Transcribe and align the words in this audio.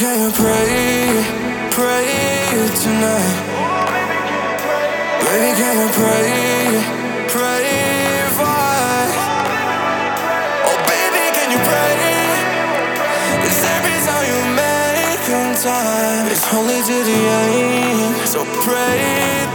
can 0.00 0.16
you 0.24 0.32
pray, 0.32 1.20
pray 1.76 2.08
tonight? 2.80 3.36
Baby, 5.28 5.50
can 5.60 5.74
you 5.76 5.88
pray, 5.92 6.80
pray 7.28 7.68
for 8.32 8.48
us? 8.48 9.12
Oh, 10.68 10.78
baby, 10.88 11.24
can 11.36 11.48
you 11.52 11.60
every 13.76 13.98
time 14.08 14.24
you 14.32 14.40
make 14.56 15.20
it's 16.32 16.46
to 16.88 16.96
the 17.10 17.20
end. 17.44 18.16
So 18.26 18.40
pray 18.64 19.04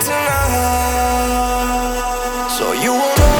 tonight. 0.05 1.25
So 2.57 2.65
you 2.73 2.93
won't 2.93 3.34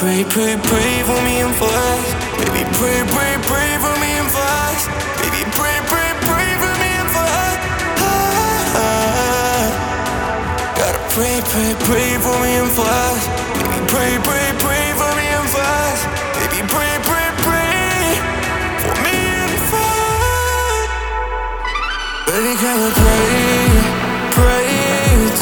pray, 0.00 0.24
pray, 0.30 0.56
pray 0.64 1.02
for 1.04 1.20
me 1.28 1.40
and 1.44 1.54
for 1.56 1.68
us. 1.68 2.06
Baby, 2.40 2.64
pray, 2.80 3.04
pray, 3.12 3.36
pray 3.44 3.70
for 3.84 3.94
me 4.00 4.10
and 4.16 4.30
for 4.32 4.40
us. 4.40 4.88
Baby, 5.20 5.44
pray, 5.52 5.76
pray, 5.92 6.10
pray 6.24 6.48
for 6.56 6.72
me 6.80 6.90
and 7.00 7.10
for 7.12 7.26
us. 7.44 7.60
Ah, 8.80 9.92
gotta 10.74 11.02
pray, 11.12 11.36
pray, 11.52 11.72
pray 11.84 12.10
for 12.24 12.36
me 12.40 12.52
and 12.64 12.70
for 12.72 12.88
us. 12.88 13.22
Baby, 13.60 13.80
pray, 13.92 14.12
pray, 14.24 14.48
pray 14.64 14.86
for 14.96 15.12
me 15.20 15.26
and 15.36 15.48
for 15.52 15.60
us. 15.84 16.00
Baby, 16.40 16.60
pray, 16.72 16.92
pray, 17.04 17.28
pray 17.44 18.00
for 18.80 18.94
me 19.04 19.16
and 19.44 19.56
for 19.68 19.90
us. 20.64 20.88
Baby, 22.24 22.52
you 22.56 22.90
pray, 23.00 23.68
pray 24.32 24.68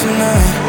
tonight? 0.02 0.67